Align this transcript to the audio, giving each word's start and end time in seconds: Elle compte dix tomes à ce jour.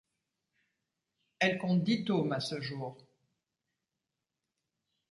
Elle 1.37 1.59
compte 1.59 1.83
dix 1.83 2.03
tomes 2.05 2.31
à 2.31 2.39
ce 2.39 2.59
jour. 2.59 2.97